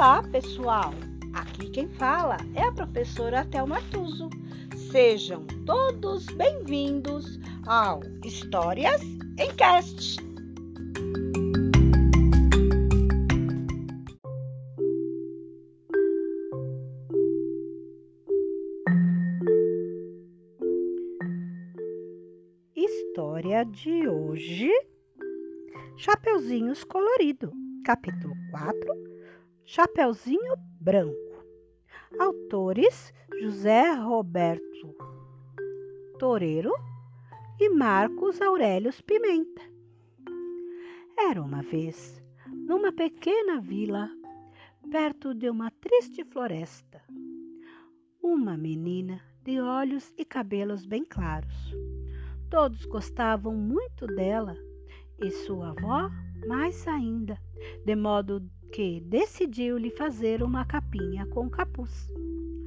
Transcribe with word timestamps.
Olá, 0.00 0.22
pessoal! 0.22 0.94
Aqui 1.34 1.68
quem 1.68 1.86
fala 1.86 2.38
é 2.54 2.62
a 2.62 2.72
professora 2.72 3.44
Thelma 3.44 3.82
Tuso. 3.90 4.30
Sejam 4.90 5.46
todos 5.66 6.24
bem-vindos 6.24 7.38
ao 7.66 8.00
Histórias 8.24 9.02
em 9.38 9.54
Cast. 9.56 10.16
História 22.74 23.64
de 23.66 24.08
hoje: 24.08 24.70
Chapeuzinhos 25.98 26.84
Colorido, 26.84 27.52
capítulo 27.84 28.34
4 28.50 29.19
Chapeuzinho 29.64 30.54
Branco. 30.80 31.14
Autores 32.18 33.12
José 33.40 33.92
Roberto 33.92 34.96
Toreiro 36.18 36.72
e 37.58 37.68
Marcos 37.68 38.40
Aurelius 38.40 39.00
Pimenta. 39.00 39.62
Era 41.16 41.40
uma 41.40 41.62
vez, 41.62 42.22
numa 42.46 42.92
pequena 42.92 43.60
vila, 43.60 44.10
perto 44.90 45.34
de 45.34 45.48
uma 45.48 45.70
triste 45.70 46.24
floresta, 46.24 47.02
uma 48.22 48.56
menina 48.56 49.20
de 49.44 49.60
olhos 49.60 50.12
e 50.18 50.24
cabelos 50.24 50.84
bem 50.84 51.04
claros. 51.04 51.54
Todos 52.50 52.84
gostavam 52.86 53.54
muito 53.54 54.06
dela 54.06 54.56
e 55.18 55.30
sua 55.30 55.70
avó 55.70 56.10
mais 56.46 56.86
ainda, 56.88 57.38
de 57.84 57.94
modo 57.94 58.40
que 58.72 59.00
decidiu 59.00 59.76
lhe 59.76 59.90
fazer 59.90 60.42
uma 60.42 60.64
capinha 60.64 61.26
com 61.26 61.50
capuz. 61.50 62.08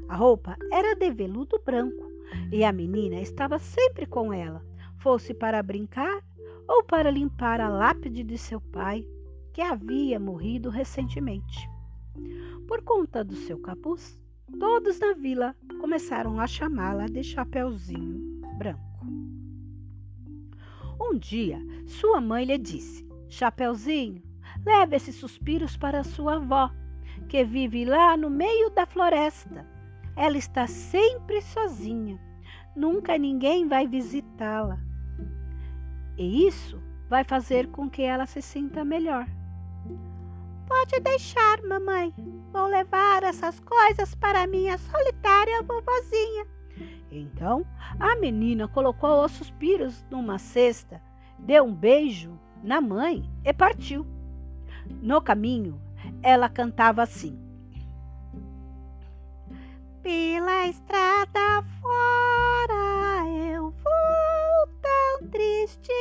A 0.09 0.15
roupa 0.15 0.57
era 0.71 0.95
de 0.95 1.09
veludo 1.09 1.61
branco 1.65 2.11
e 2.51 2.63
a 2.63 2.71
menina 2.71 3.19
estava 3.21 3.57
sempre 3.57 4.05
com 4.05 4.33
ela, 4.33 4.63
fosse 4.97 5.33
para 5.33 5.63
brincar 5.63 6.21
ou 6.67 6.83
para 6.83 7.09
limpar 7.09 7.61
a 7.61 7.69
lápide 7.69 8.23
de 8.23 8.37
seu 8.37 8.59
pai, 8.59 9.07
que 9.53 9.61
havia 9.61 10.19
morrido 10.19 10.69
recentemente. 10.69 11.69
Por 12.67 12.81
conta 12.83 13.23
do 13.23 13.35
seu 13.35 13.59
capuz, 13.59 14.19
todos 14.59 14.99
na 14.99 15.13
vila 15.13 15.55
começaram 15.79 16.39
a 16.39 16.47
chamá-la 16.47 17.05
de 17.05 17.23
Chapeuzinho 17.23 18.41
Branco. 18.57 18.81
Um 20.99 21.17
dia, 21.17 21.59
sua 21.85 22.21
mãe 22.21 22.45
lhe 22.45 22.57
disse: 22.57 23.05
Chapeuzinho, 23.29 24.21
Leve 24.65 24.95
esses 24.95 25.15
suspiros 25.15 25.75
para 25.75 26.03
sua 26.03 26.35
avó, 26.35 26.71
que 27.27 27.43
vive 27.43 27.85
lá 27.85 28.15
no 28.15 28.29
meio 28.29 28.69
da 28.69 28.85
floresta. 28.85 29.65
Ela 30.15 30.37
está 30.37 30.67
sempre 30.67 31.41
sozinha. 31.41 32.19
Nunca 32.75 33.17
ninguém 33.17 33.67
vai 33.67 33.87
visitá-la. 33.87 34.79
E 36.17 36.47
isso 36.47 36.81
vai 37.09 37.23
fazer 37.23 37.67
com 37.67 37.89
que 37.89 38.01
ela 38.01 38.25
se 38.25 38.41
sinta 38.41 38.83
melhor. 38.85 39.27
Pode 40.67 40.99
deixar, 41.01 41.61
mamãe. 41.63 42.13
Vou 42.51 42.67
levar 42.67 43.23
essas 43.23 43.59
coisas 43.59 44.15
para 44.15 44.47
minha 44.47 44.77
solitária 44.77 45.61
vovozinha. 45.63 46.47
Então 47.11 47.65
a 47.99 48.15
menina 48.15 48.67
colocou 48.67 49.23
os 49.23 49.31
suspiros 49.33 50.05
numa 50.09 50.39
cesta, 50.39 51.01
deu 51.37 51.63
um 51.63 51.73
beijo 51.73 52.39
na 52.63 52.81
mãe 52.81 53.29
e 53.43 53.53
partiu. 53.53 54.12
No 55.01 55.21
caminho, 55.21 55.81
ela 56.21 56.49
cantava 56.49 57.01
assim: 57.03 57.39
Pela 60.01 60.67
estrada 60.67 61.63
fora 61.81 63.29
eu 63.29 63.71
vou 63.71 64.67
tão 64.81 65.27
tristinha, 65.29 65.93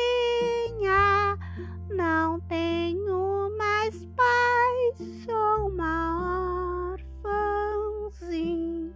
não 1.90 2.40
tenho 2.40 3.56
mais 3.58 4.04
pai, 4.16 4.94
sou 5.24 5.68
uma 5.68 6.92
órfãzinha. 6.92 8.92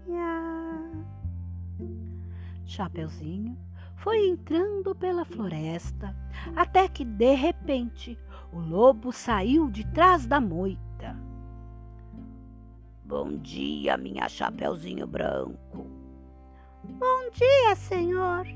Chapeuzinho 2.64 3.56
foi 3.96 4.28
entrando 4.28 4.94
pela 4.94 5.24
floresta 5.24 6.14
até 6.54 6.86
que 6.88 7.04
de 7.04 7.34
repente 7.34 8.16
o 8.56 8.60
lobo 8.60 9.12
saiu 9.12 9.70
de 9.70 9.86
trás 9.92 10.24
da 10.24 10.40
moita. 10.40 11.14
Bom 13.04 13.36
dia, 13.36 13.98
minha 13.98 14.26
Chapeuzinho 14.30 15.06
Branco. 15.06 15.86
Bom 16.82 17.30
dia, 17.32 17.76
senhor. 17.76 18.46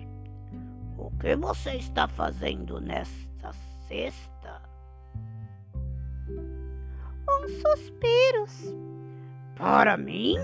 O 0.97 1.11
que 1.19 1.37
você 1.37 1.73
está 1.77 2.09
fazendo 2.09 2.81
nesta 2.81 3.53
cesta? 3.87 4.63
Uns 7.29 7.53
suspiros. 7.61 8.75
Para 9.55 9.99
mim? 9.99 10.37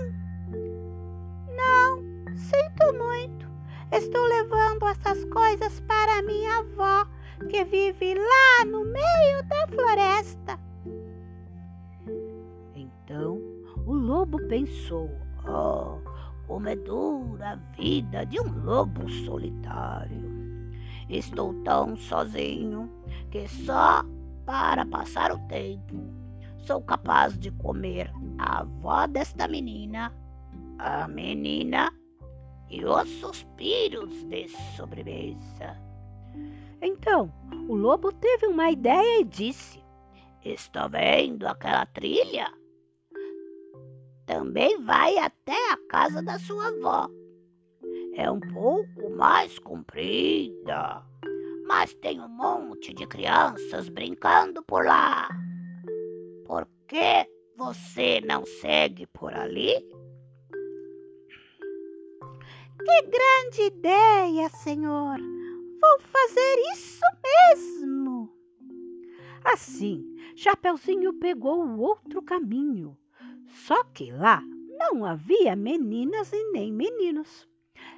Não, 1.55 2.03
sinto 2.35 2.93
muito. 2.93 3.47
Estou 3.91 4.23
levando 4.27 4.85
essas 4.85 5.25
coisas 5.25 5.79
para 5.81 6.21
minha 6.21 6.59
avó 6.59 7.16
que 7.49 7.63
vive 7.65 8.15
lá 8.15 8.65
no 8.65 8.83
meio 8.85 9.43
da 9.47 9.67
floresta. 9.67 10.59
Então 12.75 13.41
o 13.85 13.93
lobo 13.93 14.39
pensou: 14.47 15.09
Oh, 15.47 15.99
como 16.47 16.69
é 16.69 16.75
dura 16.75 17.51
a 17.51 17.55
vida 17.75 18.25
de 18.25 18.39
um 18.39 18.63
lobo 18.63 19.09
solitário. 19.09 20.37
Estou 21.09 21.53
tão 21.63 21.95
sozinho 21.95 22.91
que 23.31 23.47
só 23.47 24.03
para 24.45 24.85
passar 24.85 25.31
o 25.31 25.39
tempo 25.47 26.17
sou 26.67 26.81
capaz 26.81 27.39
de 27.39 27.49
comer 27.51 28.11
a 28.37 28.59
avó 28.59 29.07
desta 29.07 29.47
menina, 29.47 30.13
a 30.79 31.07
menina 31.07 31.89
e 32.69 32.83
os 32.83 33.07
suspiros 33.21 34.25
de 34.25 34.49
sobremesa. 34.75 35.86
Então 36.81 37.31
o 37.67 37.75
lobo 37.75 38.11
teve 38.11 38.47
uma 38.47 38.71
ideia 38.71 39.21
e 39.21 39.23
disse: 39.23 39.83
Está 40.43 40.87
vendo 40.87 41.45
aquela 41.47 41.85
trilha? 41.85 42.51
Também 44.25 44.81
vai 44.83 45.17
até 45.17 45.71
a 45.71 45.77
casa 45.89 46.21
da 46.21 46.37
sua 46.37 46.67
avó. 46.67 47.09
É 48.13 48.29
um 48.29 48.39
pouco 48.39 49.09
mais 49.15 49.57
comprida, 49.59 51.03
mas 51.67 51.93
tem 51.95 52.19
um 52.19 52.27
monte 52.27 52.93
de 52.93 53.05
crianças 53.07 53.89
brincando 53.89 54.63
por 54.63 54.85
lá. 54.85 55.29
Por 56.45 56.67
que 56.87 57.29
você 57.57 58.21
não 58.21 58.45
segue 58.45 59.07
por 59.07 59.33
ali? 59.33 59.75
Que 62.79 63.01
grande 63.03 63.61
ideia, 63.63 64.49
senhor! 64.49 65.19
Vou 65.87 65.99
fazer 65.99 66.59
isso 66.73 66.99
mesmo. 67.23 68.29
Assim, 69.45 70.03
Chapeuzinho 70.35 71.13
pegou 71.13 71.65
o 71.65 71.79
outro 71.79 72.21
caminho. 72.21 72.97
Só 73.47 73.85
que 73.85 74.11
lá 74.11 74.43
não 74.77 75.05
havia 75.05 75.55
meninas 75.55 76.33
e 76.33 76.51
nem 76.51 76.73
meninos. 76.73 77.47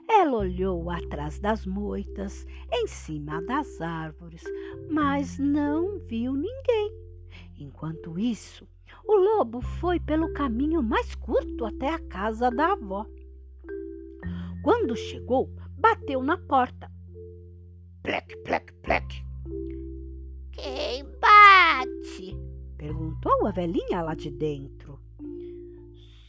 Ela 0.08 0.38
olhou 0.38 0.88
atrás 0.92 1.40
das 1.40 1.66
moitas, 1.66 2.46
em 2.72 2.86
cima 2.86 3.42
das 3.42 3.82
árvores, 3.82 4.44
mas 4.92 5.40
não 5.40 5.98
viu 6.02 6.34
ninguém. 6.34 6.94
Enquanto 7.58 8.20
isso, 8.20 8.68
o 9.04 9.16
lobo 9.16 9.62
foi 9.62 10.00
pelo 10.00 10.32
caminho 10.34 10.84
mais 10.84 11.16
curto 11.16 11.66
até 11.66 11.90
a 11.90 12.00
casa 12.08 12.52
da 12.52 12.74
avó. 12.74 13.08
Quando 14.64 14.96
chegou, 14.96 15.50
bateu 15.76 16.22
na 16.22 16.38
porta 16.38 16.99
plec, 18.04 18.36
plec, 18.44 18.74
plec. 18.84 19.26
Quem 20.52 21.04
bate? 21.20 22.38
Perguntou 22.78 23.48
a 23.48 23.52
velhinha 23.52 24.02
lá 24.02 24.16
de 24.16 24.32
dentro. 24.32 25.00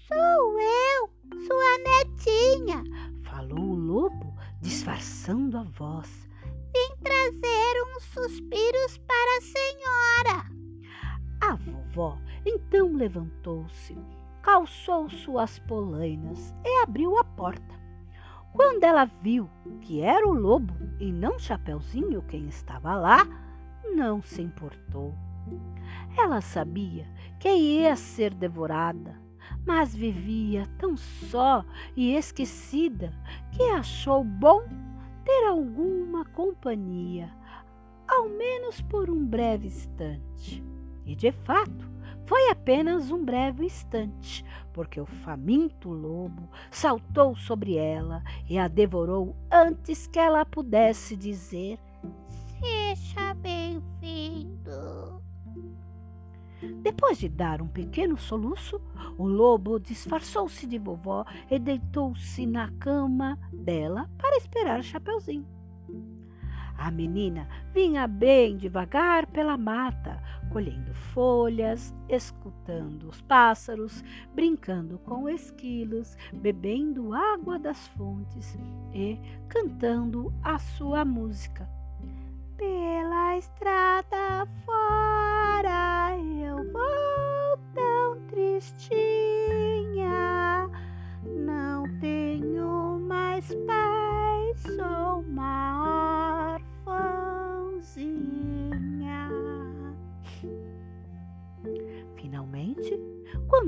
Sou 0.08 0.60
eu, 0.60 1.10
sua 1.46 1.78
netinha, 1.78 2.82
falou 3.22 3.60
o 3.60 3.74
lobo, 3.74 4.34
disfarçando 4.60 5.58
a 5.58 5.62
voz. 5.64 6.28
Vim 6.72 7.02
trazer 7.02 7.82
uns 7.96 8.04
suspiros 8.04 8.98
para 8.98 9.38
a 9.38 9.40
senhora. 9.40 10.50
A 11.40 11.56
vovó 11.56 12.18
então 12.44 12.92
levantou-se, 12.94 13.96
calçou 14.42 15.08
suas 15.10 15.58
polainas 15.60 16.52
e 16.64 16.82
abriu 16.82 17.16
a 17.18 17.24
porta. 17.24 17.79
Quando 18.52 18.84
ela 18.84 19.04
viu 19.04 19.48
que 19.80 20.00
era 20.00 20.26
o 20.28 20.32
lobo 20.32 20.74
e 20.98 21.12
não 21.12 21.38
Chapeuzinho 21.38 22.22
quem 22.22 22.48
estava 22.48 22.94
lá, 22.94 23.26
não 23.94 24.20
se 24.22 24.42
importou. 24.42 25.14
Ela 26.16 26.40
sabia 26.40 27.06
que 27.38 27.48
ia 27.48 27.96
ser 27.96 28.34
devorada, 28.34 29.20
mas 29.64 29.94
vivia 29.94 30.66
tão 30.78 30.96
só 30.96 31.64
e 31.96 32.14
esquecida 32.14 33.12
que 33.52 33.62
achou 33.70 34.24
bom 34.24 34.62
ter 35.24 35.46
alguma 35.46 36.24
companhia, 36.24 37.32
ao 38.08 38.28
menos 38.28 38.80
por 38.82 39.08
um 39.08 39.24
breve 39.24 39.68
instante. 39.68 40.62
E 41.06 41.14
de 41.14 41.32
fato, 41.32 41.89
foi 42.30 42.48
apenas 42.48 43.10
um 43.10 43.24
breve 43.24 43.64
instante, 43.64 44.44
porque 44.72 45.00
o 45.00 45.04
faminto 45.04 45.90
lobo 45.90 46.48
saltou 46.70 47.34
sobre 47.34 47.74
ela 47.74 48.22
e 48.48 48.56
a 48.56 48.68
devorou 48.68 49.34
antes 49.50 50.06
que 50.06 50.20
ela 50.20 50.46
pudesse 50.46 51.16
dizer: 51.16 51.76
Seja 52.60 53.34
bem-vindo. 53.34 55.20
Depois 56.82 57.18
de 57.18 57.28
dar 57.28 57.60
um 57.60 57.66
pequeno 57.66 58.16
soluço, 58.16 58.80
o 59.18 59.26
lobo 59.26 59.80
disfarçou-se 59.80 60.68
de 60.68 60.78
vovó 60.78 61.24
e 61.50 61.58
deitou-se 61.58 62.46
na 62.46 62.70
cama 62.78 63.36
dela 63.52 64.08
para 64.16 64.36
esperar 64.36 64.84
Chapeuzinho. 64.84 65.59
A 66.80 66.90
menina 66.90 67.46
vinha 67.74 68.08
bem 68.08 68.56
devagar 68.56 69.26
pela 69.26 69.58
mata, 69.58 70.18
colhendo 70.50 70.94
folhas, 71.12 71.94
escutando 72.08 73.06
os 73.10 73.20
pássaros, 73.20 74.02
brincando 74.34 74.98
com 75.00 75.28
esquilos, 75.28 76.16
bebendo 76.32 77.12
água 77.12 77.58
das 77.58 77.86
fontes 77.88 78.58
e 78.94 79.18
cantando 79.46 80.32
a 80.42 80.58
sua 80.58 81.04
música. 81.04 81.68
Pela 82.56 83.36
estrada 83.36 84.48
fora 84.64 86.16
eu 86.16 86.56
vou 86.72 87.58
tão 87.74 88.18
tristinha, 88.28 88.88
não 91.44 91.84
tenho 92.00 92.98
mais 93.00 93.54
pai, 93.66 93.79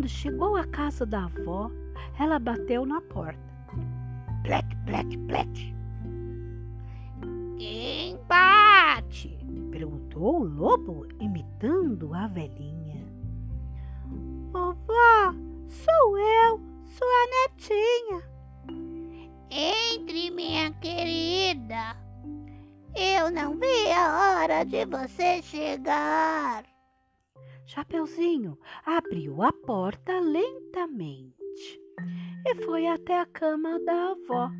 quando 0.03 0.09
chegou 0.09 0.57
à 0.57 0.67
casa 0.67 1.07
da 1.07 1.27
avó, 1.27 1.71
ela 2.19 2.41
bateu 2.41 2.85
na 2.85 3.01
porta. 3.03 3.39
Plec, 4.43 4.67
plec, 4.85 5.17
plec. 5.29 5.75
Quem 7.57 8.19
bate? 8.27 9.39
Perguntou 9.71 10.41
o 10.41 10.45
lobo, 10.45 11.07
imitando 11.21 12.13
a 12.15 12.27
velhinha. 12.27 13.07
Vovó, 14.51 15.35
sou 15.69 16.19
eu, 16.19 16.61
sua 16.85 17.27
netinha. 17.31 18.23
Entre, 19.51 20.33
minha 20.33 20.73
querida. 20.81 21.97
Eu 22.97 23.31
não 23.31 23.57
vi 23.57 23.93
a 23.93 24.41
hora 24.41 24.65
de 24.65 24.85
você 24.85 25.41
chegar. 25.43 26.72
Chapeuzinho 27.75 28.59
abriu 28.85 29.43
a 29.43 29.51
porta 29.51 30.21
lentamente 30.21 31.81
e 32.45 32.55
foi 32.67 32.87
até 32.87 33.19
a 33.19 33.25
cama 33.25 33.81
da 33.81 34.11
avó. 34.11 34.51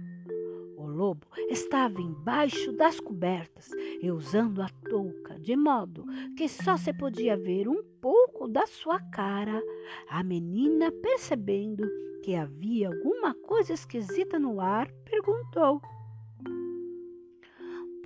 O 0.79 0.87
lobo 0.87 1.27
estava 1.51 2.01
embaixo 2.01 2.73
das 2.73 2.99
cobertas 3.01 3.71
e 4.01 4.11
usando 4.11 4.63
a 4.63 4.69
touca, 4.89 5.39
de 5.39 5.55
modo 5.55 6.07
que 6.39 6.49
só 6.49 6.79
se 6.79 6.91
podia 6.95 7.37
ver 7.37 7.69
um 7.69 7.83
pouco 8.01 8.49
da 8.49 8.67
sua 8.67 8.99
cara. 9.11 9.63
A 10.09 10.23
menina, 10.23 10.91
percebendo 10.91 11.87
que 12.23 12.35
havia 12.35 12.89
alguma 12.89 13.35
coisa 13.35 13.75
esquisita 13.75 14.39
no 14.39 14.59
ar, 14.59 14.91
perguntou: 15.05 15.83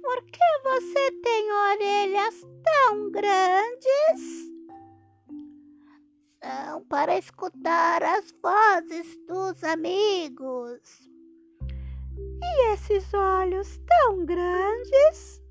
Por 0.02 0.22
que 0.24 0.58
você 0.64 1.12
tem 1.22 1.52
orelhas 1.52 2.44
tão 2.64 3.08
grandes? 3.12 4.55
São 6.42 6.84
para 6.84 7.18
escutar 7.18 8.02
as 8.02 8.32
vozes 8.42 9.16
dos 9.26 9.62
amigos. 9.64 10.80
E 12.42 12.72
esses 12.72 13.12
olhos 13.14 13.80
tão 13.86 14.24
grandes? 14.24 15.42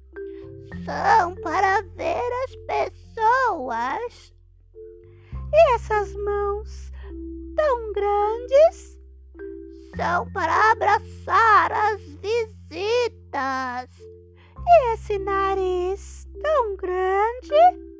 São 0.86 1.36
para 1.42 1.82
ver 1.82 2.32
as 2.44 2.56
pessoas. 2.68 4.34
E 5.54 5.74
essas 5.76 6.14
mãos 6.16 6.92
tão 7.56 7.92
grandes? 7.94 9.00
São 9.96 10.32
para 10.32 10.72
abraçar 10.72 11.72
as 11.72 12.02
visitas. 12.02 13.90
E 14.68 14.94
esse 14.94 15.18
nariz 15.20 16.28
tão 16.42 16.76
grande? 16.76 17.95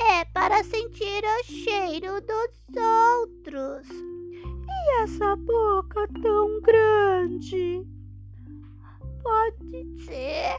É 0.00 0.24
para 0.26 0.62
sentir 0.64 1.22
o 1.22 1.44
cheiro 1.44 2.20
dos 2.20 2.82
outros. 3.20 3.88
E 4.68 5.02
essa 5.02 5.36
boca 5.36 6.08
tão 6.22 6.60
grande? 6.60 7.86
Pode 9.22 10.04
ser 10.04 10.56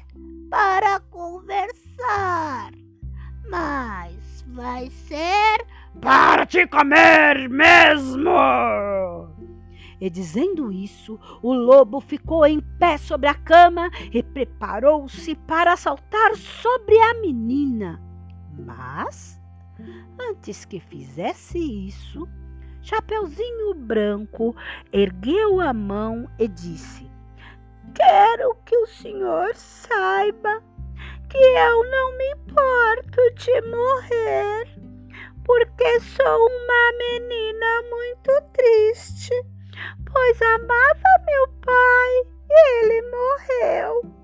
para 0.50 1.00
conversar, 1.02 2.72
mas 3.50 4.44
vai 4.48 4.90
ser 4.90 5.66
para 6.02 6.46
te 6.46 6.66
comer 6.68 7.50
mesmo! 7.50 8.32
E 10.00 10.10
dizendo 10.10 10.72
isso, 10.72 11.20
o 11.42 11.54
lobo 11.54 12.02
ficou 12.02 12.46
em 12.46 12.60
pé 12.80 12.98
sobre 12.98 13.30
a 13.30 13.34
cama 13.34 13.90
e 14.12 14.22
preparou-se 14.22 15.36
para 15.48 15.76
saltar 15.78 16.36
sobre 16.36 17.00
a 17.00 17.14
menina. 17.22 18.02
Mas, 18.58 19.40
antes 20.20 20.66
que 20.66 20.80
fizesse 20.80 21.58
isso, 21.88 22.28
Chapeuzinho 22.82 23.74
Branco 23.74 24.56
ergueu 24.94 25.60
a 25.60 25.74
mão 25.74 26.30
e 26.38 26.48
disse: 26.48 27.10
Quero 27.94 28.56
que 28.66 28.78
o 28.78 28.86
senhor 28.86 29.56
saiba 29.56 30.62
que 31.30 31.38
eu 31.38 31.84
não 31.90 32.18
me 32.18 32.32
importo 32.32 33.34
de 33.36 33.62
morrer, 33.70 34.68
porque 35.44 36.00
sou 36.00 36.48
uma 36.48 36.92
menina 36.98 37.82
muito 37.90 38.42
triste, 38.54 39.34
pois 40.12 40.42
amava 40.42 41.26
meu 41.26 41.48
pai 41.66 42.12
e 42.50 42.84
ele 42.84 43.02
morreu. 43.10 44.16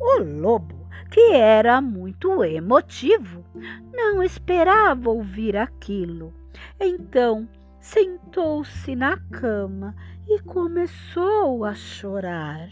O 0.00 0.18
lobo, 0.40 0.77
que 1.10 1.32
era 1.32 1.80
muito 1.80 2.44
emotivo, 2.44 3.44
não 3.92 4.22
esperava 4.22 5.10
ouvir 5.10 5.56
aquilo. 5.56 6.34
Então 6.78 7.48
sentou-se 7.80 8.94
na 8.94 9.16
cama 9.30 9.94
e 10.28 10.40
começou 10.40 11.64
a 11.64 11.74
chorar. 11.74 12.68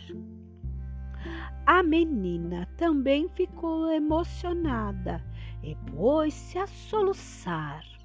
A 1.67 1.83
menina 1.83 2.69
também 2.77 3.29
ficou 3.31 3.91
emocionada 3.91 5.21
e 5.63 5.75
pôs-se 5.91 6.59
a 6.59 6.67
soluçar. 6.67 7.96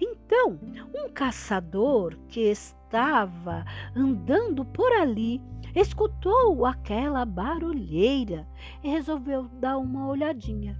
Então, 0.00 0.58
um 0.94 1.10
caçador 1.10 2.16
que 2.28 2.40
estava 2.40 3.64
andando 3.94 4.64
por 4.64 4.90
ali 4.92 5.40
escutou 5.74 6.64
aquela 6.64 7.24
barulheira 7.24 8.46
e 8.82 8.88
resolveu 8.88 9.44
dar 9.60 9.78
uma 9.78 10.08
olhadinha. 10.08 10.78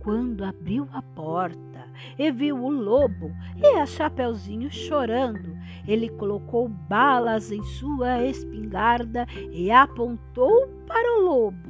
Quando 0.00 0.44
abriu 0.44 0.88
a 0.92 1.02
porta 1.02 1.88
e 2.16 2.30
viu 2.30 2.62
o 2.62 2.70
lobo 2.70 3.32
e 3.56 3.66
a 3.78 3.86
Chapeuzinho 3.86 4.70
chorando, 4.70 5.56
ele 5.88 6.08
colocou 6.10 6.68
balas 6.68 7.50
em 7.50 7.62
sua 7.64 8.22
espingarda 8.22 9.26
e 9.50 9.70
apontou 9.70 10.68
para 10.86 11.18
o 11.18 11.22
lobo. 11.22 11.68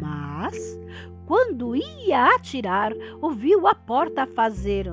Mas, 0.00 0.78
quando 1.26 1.76
ia 1.76 2.34
atirar, 2.34 2.92
ouviu 3.20 3.68
a 3.68 3.74
porta 3.74 4.26
fazer 4.26 4.88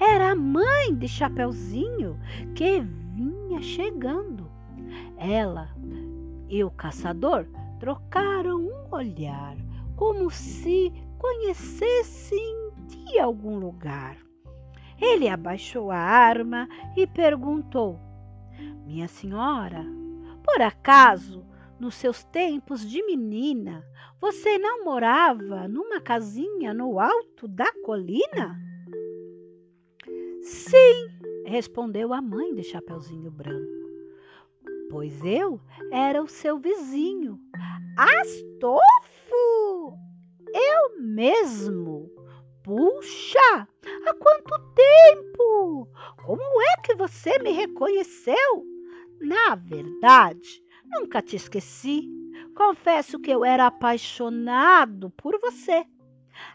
era 0.00 0.32
a 0.32 0.34
mãe 0.34 0.94
de 0.94 1.06
Chapeuzinho 1.06 2.18
que 2.54 2.80
vinha 2.80 3.62
chegando. 3.62 4.50
Ela 5.16 5.70
e 6.48 6.64
o 6.64 6.70
caçador 6.70 7.46
trocaram 7.78 8.60
um 8.60 8.94
olhar, 8.94 9.56
como 9.96 10.30
se 10.30 10.92
conhecessem 11.18 12.72
de 12.88 13.18
algum 13.18 13.58
lugar. 13.58 14.16
Ele 15.00 15.28
abaixou 15.28 15.90
a 15.90 15.96
arma 15.96 16.68
e 16.96 17.06
perguntou: 17.06 17.98
Minha 18.84 19.08
senhora, 19.08 19.86
por 20.42 20.60
acaso, 20.60 21.44
nos 21.78 21.94
seus 21.94 22.24
tempos 22.24 22.88
de 22.88 23.04
menina, 23.06 23.84
Você 24.22 24.56
não 24.56 24.84
morava 24.84 25.66
numa 25.66 26.00
casinha 26.00 26.72
no 26.72 27.00
alto 27.00 27.48
da 27.48 27.72
colina? 27.84 28.56
Sim, 30.40 31.08
respondeu 31.44 32.14
a 32.14 32.22
mãe 32.22 32.54
de 32.54 32.62
Chapeuzinho 32.62 33.32
Branco. 33.32 33.66
Pois 34.88 35.24
eu 35.24 35.60
era 35.90 36.22
o 36.22 36.28
seu 36.28 36.56
vizinho. 36.56 37.36
Astolfo! 37.98 38.78
Eu 40.54 41.00
mesmo! 41.00 42.08
Puxa! 42.62 43.66
Há 44.06 44.14
quanto 44.14 44.56
tempo! 44.72 45.88
Como 46.24 46.62
é 46.62 46.80
que 46.84 46.94
você 46.94 47.40
me 47.40 47.50
reconheceu? 47.50 48.64
Na 49.20 49.56
verdade, 49.56 50.62
nunca 50.84 51.20
te 51.20 51.34
esqueci. 51.34 52.21
Confesso 52.54 53.18
que 53.18 53.30
eu 53.30 53.44
era 53.44 53.66
apaixonado 53.66 55.10
por 55.10 55.38
você. 55.40 55.84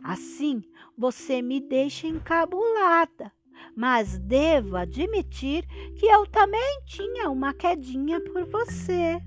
Assim, 0.03 0.63
você 0.97 1.41
me 1.41 1.59
deixa 1.59 2.07
encabulada. 2.07 3.31
Mas 3.75 4.17
devo 4.19 4.75
admitir 4.75 5.65
que 5.95 6.05
eu 6.05 6.25
também 6.27 6.81
tinha 6.85 7.29
uma 7.29 7.53
quedinha 7.53 8.19
por 8.21 8.45
você. 8.45 9.21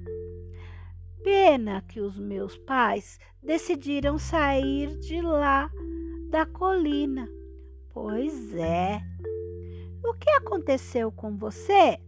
Pena 1.23 1.83
que 1.83 2.01
os 2.01 2.19
meus 2.19 2.57
pais 2.59 3.19
decidiram 3.43 4.19
sair 4.19 4.99
de 4.99 5.21
lá 5.21 5.71
da 6.31 6.47
colina. 6.47 7.29
Pois 7.93 8.55
é. 8.55 9.01
O 10.05 10.15
que 10.15 10.31
aconteceu 10.31 11.13
com 11.13 11.37
você? 11.37 11.99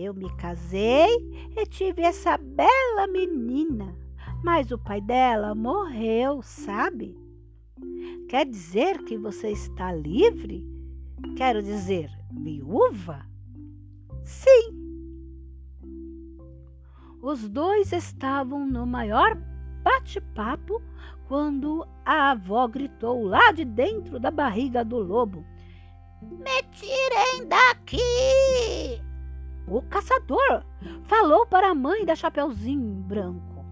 Eu 0.00 0.14
me 0.14 0.30
casei 0.36 1.08
e 1.56 1.66
tive 1.66 2.02
essa 2.02 2.38
bela 2.38 3.08
menina, 3.08 3.98
mas 4.44 4.70
o 4.70 4.78
pai 4.78 5.00
dela 5.00 5.56
morreu, 5.56 6.40
sabe? 6.40 7.18
Quer 8.28 8.46
dizer 8.46 9.02
que 9.02 9.18
você 9.18 9.50
está 9.50 9.92
livre? 9.92 10.64
Quero 11.36 11.60
dizer, 11.60 12.08
viúva? 12.30 13.26
Sim. 14.22 14.70
Os 17.20 17.48
dois 17.48 17.92
estavam 17.92 18.68
no 18.68 18.86
maior 18.86 19.36
bate-papo 19.82 20.80
quando 21.26 21.84
a 22.04 22.30
avó 22.30 22.68
gritou 22.68 23.24
lá 23.24 23.50
de 23.50 23.64
dentro 23.64 24.20
da 24.20 24.30
barriga 24.30 24.84
do 24.84 24.98
lobo: 24.98 25.44
Me 26.22 26.62
tirem 26.70 27.48
daqui! 27.48 29.07
O 29.70 29.82
caçador 29.82 30.64
falou 31.04 31.46
para 31.46 31.70
a 31.70 31.74
mãe 31.74 32.04
da 32.04 32.16
Chapeuzinho 32.16 33.02
Branco: 33.02 33.64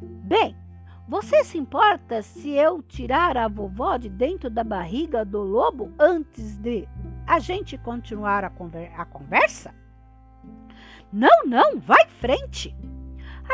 Bem, 0.00 0.56
você 1.06 1.44
se 1.44 1.58
importa 1.58 2.22
se 2.22 2.50
eu 2.50 2.82
tirar 2.82 3.36
a 3.36 3.46
vovó 3.46 3.98
de 3.98 4.08
dentro 4.08 4.48
da 4.48 4.64
barriga 4.64 5.22
do 5.22 5.42
lobo 5.42 5.92
antes 5.98 6.56
de 6.56 6.88
a 7.26 7.38
gente 7.38 7.76
continuar 7.76 8.42
a, 8.42 8.48
conver 8.48 8.90
a 8.96 9.04
conversa? 9.04 9.74
Não, 11.12 11.44
não, 11.44 11.78
vai 11.78 12.08
frente! 12.08 12.74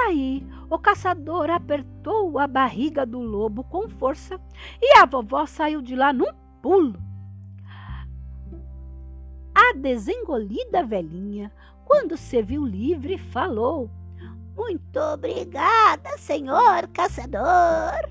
Aí 0.06 0.46
o 0.70 0.78
caçador 0.78 1.50
apertou 1.50 2.38
a 2.38 2.46
barriga 2.46 3.04
do 3.04 3.18
lobo 3.18 3.64
com 3.64 3.88
força 3.88 4.40
e 4.80 4.96
a 4.96 5.04
vovó 5.04 5.44
saiu 5.44 5.82
de 5.82 5.96
lá 5.96 6.12
num 6.12 6.32
pulo. 6.62 6.96
A 9.52 9.76
desengolida 9.76 10.84
velhinha, 10.84 11.52
quando 11.90 12.16
se 12.16 12.40
viu 12.40 12.64
livre, 12.64 13.18
falou: 13.18 13.90
Muito 14.56 14.96
obrigada, 14.96 16.16
senhor 16.18 16.86
caçador. 16.94 18.08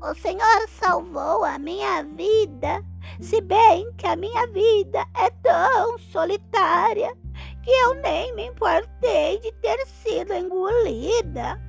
O 0.00 0.12
senhor 0.16 0.68
salvou 0.68 1.44
a 1.44 1.60
minha 1.60 2.02
vida, 2.02 2.84
se 3.20 3.40
bem 3.40 3.88
que 3.92 4.04
a 4.04 4.16
minha 4.16 4.48
vida 4.48 5.06
é 5.16 5.30
tão 5.30 5.96
solitária 5.96 7.16
que 7.62 7.70
eu 7.70 7.94
nem 7.94 8.34
me 8.34 8.48
importei 8.48 9.38
de 9.38 9.52
ter 9.60 9.86
sido 9.86 10.32
engolida. 10.32 11.62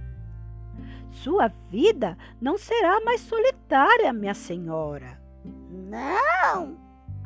Sua 1.12 1.48
vida 1.70 2.18
não 2.42 2.58
será 2.58 3.00
mais 3.02 3.22
solitária, 3.22 4.12
minha 4.12 4.34
senhora. 4.34 5.22
Não? 5.70 6.76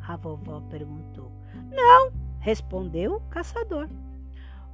A 0.06 0.16
vovó 0.18 0.60
perguntou. 0.68 1.32
Não, 1.70 2.27
respondeu 2.40 3.16
o 3.16 3.20
caçador. 3.28 3.88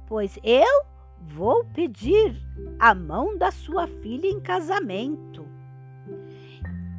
Pois 0.07 0.37
eu 0.43 0.85
vou 1.19 1.65
pedir 1.65 2.35
a 2.79 2.93
mão 2.93 3.37
da 3.37 3.51
sua 3.51 3.87
filha 3.87 4.27
em 4.27 4.39
casamento. 4.39 5.45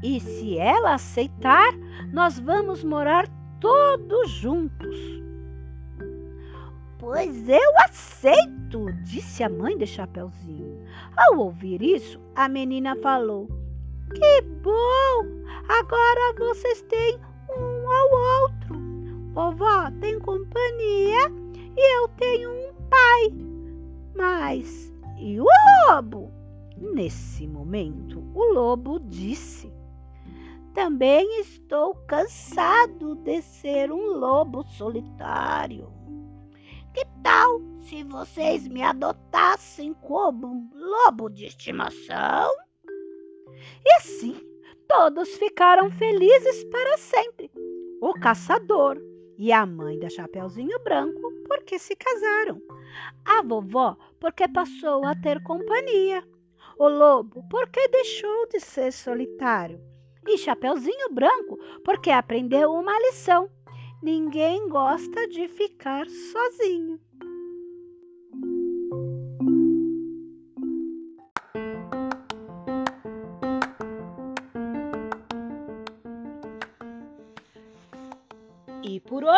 E 0.03 0.21
se 0.21 0.59
ela 0.59 0.95
aceitar, 0.95 1.73
nós 2.13 2.39
vamos 2.39 2.85
morar 2.85 3.27
todos 3.61 4.31
juntos. 4.31 4.97
Pois 6.99 7.49
eu 7.49 7.73
aceito, 7.85 8.93
disse 9.05 9.43
a 9.43 9.49
mãe 9.49 9.77
de 9.79 9.87
Chapeuzinho. 9.87 10.85
Ao 11.17 11.39
ouvir 11.39 11.83
isso, 11.83 12.21
a 12.35 12.49
menina 12.49 12.97
falou: 12.97 13.49
Que 14.15 14.43
bom! 14.63 15.37
Agora 15.69 16.35
vocês 16.39 16.83
têm 16.83 17.19
um 17.57 17.91
ao 17.91 18.43
outro. 18.43 18.86
Vovó 19.37 19.91
tem 20.01 20.19
companhia 20.19 21.31
e 21.77 21.97
eu 21.99 22.09
tenho 22.17 22.51
um 22.51 22.73
pai. 22.89 23.35
Mas 24.15 24.91
e 25.19 25.39
o 25.39 25.47
lobo? 25.91 26.33
Nesse 26.79 27.47
momento, 27.47 28.25
o 28.35 28.55
lobo 28.55 28.99
disse: 28.99 29.71
Também 30.73 31.39
estou 31.39 31.95
cansado 32.07 33.15
de 33.17 33.43
ser 33.43 33.93
um 33.93 34.17
lobo 34.17 34.63
solitário. 34.63 35.93
Que 36.95 37.05
tal 37.23 37.61
se 37.83 38.05
vocês 38.05 38.67
me 38.67 38.83
adotassem 38.83 39.93
como 40.01 40.47
um 40.47 40.71
lobo 40.73 41.29
de 41.29 41.45
estimação? 41.45 42.51
E 43.85 43.93
assim 43.99 44.35
todos 44.89 45.29
ficaram 45.37 45.91
felizes 45.91 46.65
para 46.65 46.97
sempre. 46.97 47.51
O 48.01 48.15
caçador 48.15 48.99
e 49.39 49.53
a 49.53 49.65
mãe 49.67 49.99
da 49.99 50.09
Chapeuzinho 50.09 50.79
Branco 50.83 51.33
porque 51.47 51.79
se 51.79 51.95
casaram. 51.97 52.61
A 53.25 53.43
vovó 53.43 53.97
porque 54.21 54.49
passou 54.49 55.05
a 55.05 55.15
ter 55.15 55.43
companhia. 55.43 56.23
O 56.79 56.89
lobo 56.89 57.43
porque 57.51 57.89
deixou 57.89 58.49
de 58.49 58.61
ser 58.61 58.93
solitário. 58.93 59.81
E 60.27 60.37
Chapeuzinho 60.39 61.13
Branco 61.13 61.59
porque 61.85 62.11
aprendeu 62.11 62.73
uma 62.73 62.99
lição 63.01 63.51
Ninguém 64.03 64.69
gosta 64.69 65.27
de 65.27 65.49
ficar 65.49 66.07
sozinho. 66.09 67.01